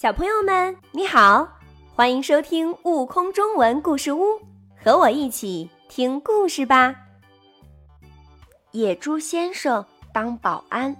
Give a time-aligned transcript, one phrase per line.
[0.00, 1.48] 小朋友们，你好，
[1.92, 4.22] 欢迎收听《悟空中文故事屋》，
[4.80, 6.94] 和我一起听故事吧。
[8.70, 10.96] 野猪先生当保安，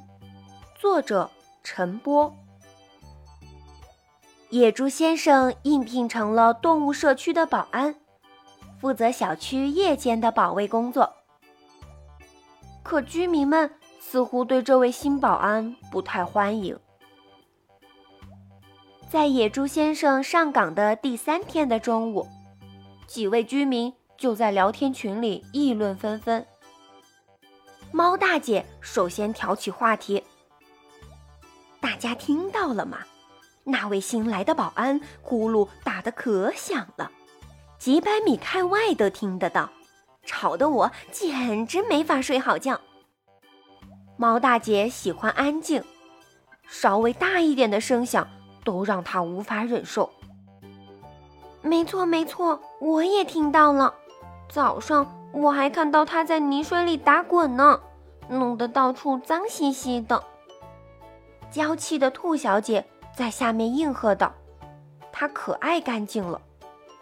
[0.80, 1.30] 作者
[1.62, 2.34] 陈波。
[4.50, 7.94] 野猪先生应聘成了动物社区的保安，
[8.80, 11.08] 负责小区夜间的保卫工作。
[12.82, 13.70] 可居民们
[14.00, 16.76] 似乎对这位新保安不太欢迎。
[19.10, 22.28] 在野猪先生上岗的第三天的中午，
[23.06, 26.46] 几位居民就在聊天群里议论纷纷。
[27.90, 30.22] 猫大姐首先挑起话题
[31.80, 32.98] ：“大家听到了吗？
[33.64, 37.10] 那位新来的保安呼噜打得可响了，
[37.78, 39.70] 几百米开外都听得到，
[40.26, 42.78] 吵得我简直没法睡好觉。”
[44.18, 45.82] 猫大姐喜欢安静，
[46.68, 48.28] 稍微大一点的声响。
[48.68, 50.10] 都让他无法忍受。
[51.62, 53.94] 没错，没错，我也听到了。
[54.46, 57.80] 早上我还看到他在泥水里打滚呢，
[58.28, 60.22] 弄得到处脏兮兮的。
[61.50, 62.84] 娇气的兔小姐
[63.16, 64.34] 在下面应和道
[65.10, 66.38] ：“她可爱干净了，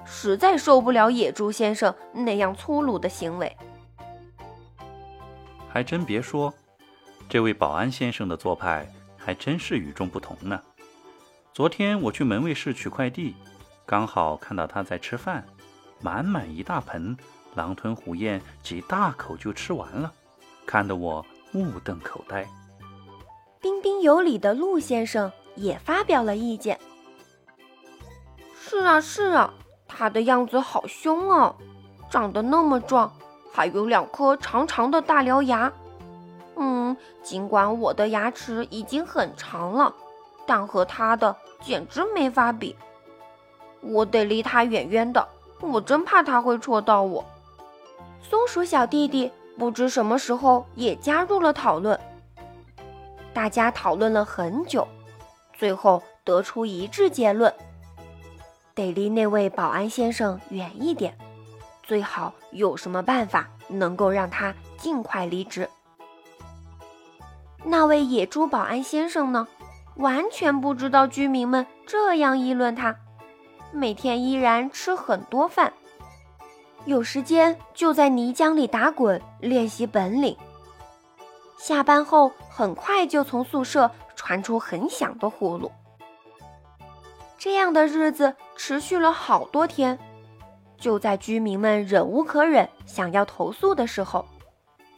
[0.05, 3.57] 实在受不了野猪先生那样粗鲁的行为。”
[5.69, 6.55] 还真别说，
[7.29, 10.61] 这位保安先生的做派还真是与众不同呢。
[11.57, 13.35] 昨天我去门卫室取快递，
[13.87, 15.43] 刚好看到他在吃饭，
[16.03, 17.17] 满满一大盆，
[17.55, 20.13] 狼吞虎咽几大口就吃完了，
[20.67, 22.47] 看得我目瞪口呆。
[23.59, 26.79] 彬彬有礼的陆先生也发表了意见
[28.61, 29.55] ：“是啊，是啊，
[29.89, 31.57] 他的样子好凶哦，
[32.11, 33.11] 长得那么壮，
[33.51, 35.73] 还有两颗长长的大獠牙。
[36.57, 39.95] 嗯，尽管我的牙齿已经很长了。”
[40.47, 42.77] 但和他的简直没法比，
[43.81, 45.29] 我得离他远远的，
[45.61, 47.25] 我真怕他会戳到我。
[48.23, 51.99] 松鼠小弟弟不知什么时候也加入了讨论，
[53.35, 54.87] 大家讨论了很久，
[55.53, 57.53] 最后得出一致结论：
[58.75, 61.17] 得离那位保安先生远一点，
[61.83, 65.69] 最好有什么办法能够让他尽快离职。
[67.65, 69.49] 那位野猪保安先生呢？
[69.97, 72.97] 完全不知道居民们这样议论他，
[73.73, 75.73] 每天依然吃很多饭，
[76.85, 80.37] 有时间就在泥浆里打滚练习本领。
[81.59, 85.71] 下班后很快就从宿舍传出很响的呼噜。
[87.39, 89.99] 这样的日子持续了好多天，
[90.79, 94.27] 就在居民们忍无可忍想要投诉的时候，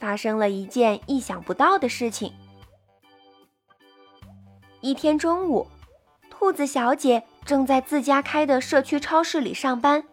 [0.00, 2.32] 发生了一件意想不到的事情。
[4.80, 5.66] 一天中午，
[6.30, 10.04] 兔子小姐正在自家开的社区超市里上班，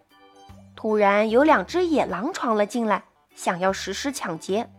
[0.75, 3.03] 突然有两只野狼闯了进来，
[3.35, 4.69] 想要实施抢劫。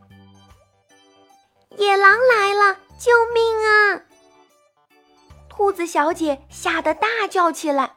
[1.76, 2.78] 野狼来了！
[2.98, 4.02] 救命啊！
[5.48, 7.92] 兔子小姐吓得大叫起来，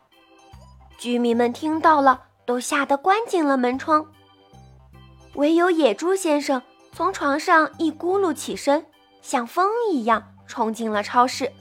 [0.97, 4.05] 居民们听到了，都吓得关紧了门窗。
[5.35, 6.61] 唯有野猪先生
[6.91, 8.85] 从床上一咕噜起身，
[9.21, 11.51] 像风一样冲进了超市。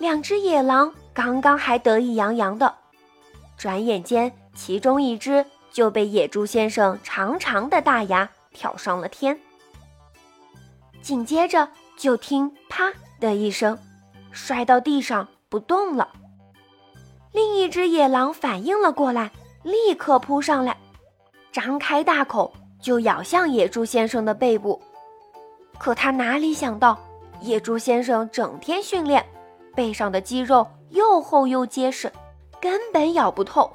[0.00, 2.74] 两只野狼刚刚还得意洋洋的，
[3.58, 9.38] 转眼间，其中一只就被野猪先生长长的大牙挑上了天。
[11.02, 11.68] 紧接着，
[11.98, 12.90] 就听“啪”
[13.20, 13.78] 的一声，
[14.32, 16.08] 摔到地上不动了。
[17.32, 19.30] 另一只野狼反应了过来，
[19.62, 20.74] 立刻扑上来，
[21.52, 22.50] 张开大口
[22.80, 24.80] 就咬向野猪先生的背部。
[25.78, 26.98] 可他哪里想到，
[27.42, 29.22] 野猪先生整天训练。
[29.74, 32.10] 背上的肌肉又厚又结实，
[32.60, 33.70] 根本咬不透。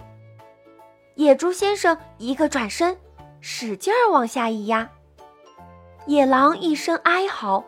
[1.15, 2.97] 野猪先生一个转身，
[3.39, 4.89] 使劲儿往下一压，
[6.05, 7.63] 野狼一声哀嚎，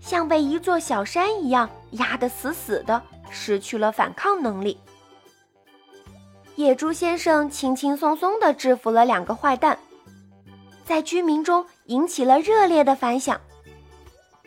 [0.00, 3.00] 像被一座小山一样压得死死的，
[3.30, 4.78] 失去了反抗能力。
[6.56, 9.78] 野猪先生轻轻松松地制服了两个坏蛋，
[10.84, 13.40] 在居民中引起了热烈的反响。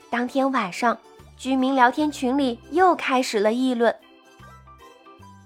[0.09, 0.97] 当天晚上。
[1.37, 3.93] 居民聊天群里又开始了议论：“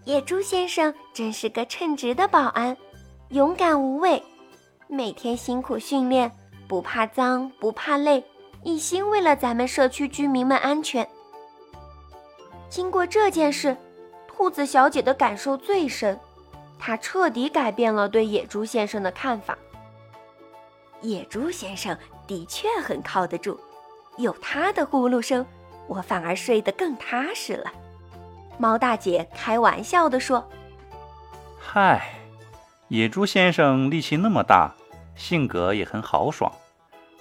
[0.06, 2.78] 野猪先生真是个称职的保安，
[3.30, 4.22] 勇敢无畏，
[4.88, 6.32] 每天辛苦训练，
[6.68, 8.24] 不怕脏不怕累，
[8.64, 11.08] 一心为了咱们社区居民们安全。”
[12.70, 13.76] 经过这件事，
[14.28, 16.18] 兔子小姐的感受最深，
[16.78, 19.58] 她彻底改变了对野猪先生的看法。
[21.02, 21.98] 野猪先生
[22.28, 23.60] 的确很靠得住，
[24.18, 25.46] 有他的呼噜声。
[25.90, 27.72] 我反而睡得更踏实了。
[28.60, 30.48] 猫大姐开玩笑地说
[31.60, 32.14] ：“嗨，
[32.90, 34.76] 野猪先生力气那么大，
[35.16, 36.52] 性格也很豪爽，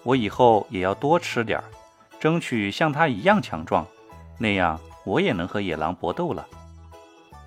[0.02, 1.64] 我以后也要多吃点儿，
[2.20, 3.86] 争取像他一样强壮，
[4.38, 6.46] 那样我也能和野狼搏斗了。”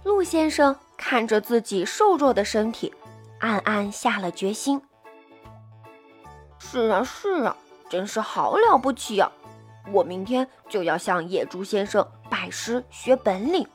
[0.04, 2.92] 鹿先生看着自己瘦弱的身体，
[3.40, 4.82] 暗暗下了决心
[6.58, 7.56] ：“是啊，是啊，
[7.90, 9.32] 真是好了不起呀！
[9.92, 13.68] 我明天就要向野猪先生拜师学本领。”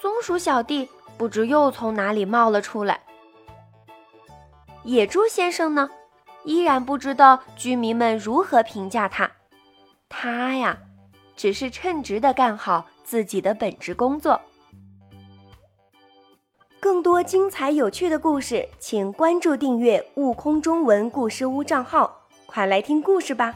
[0.00, 3.00] 松鼠小弟不知又从哪里冒了出来。
[4.82, 5.88] 野猪先生呢，
[6.44, 9.30] 依然不知道居民们如何评价他。
[10.08, 10.78] 他呀，
[11.34, 14.40] 只是称职的干好自己的本职工作。
[16.78, 23.54] 更多精彩有趣的故事，请关注订阅“悟空中文故事屋”账号，快来听故事吧。